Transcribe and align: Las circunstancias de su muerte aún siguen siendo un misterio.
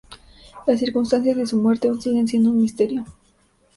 Las 0.65 0.79
circunstancias 0.79 1.37
de 1.37 1.45
su 1.45 1.61
muerte 1.61 1.87
aún 1.87 2.01
siguen 2.01 2.27
siendo 2.27 2.49
un 2.49 2.59
misterio. 2.59 3.05